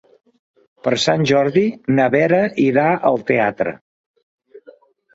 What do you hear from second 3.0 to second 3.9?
al teatre.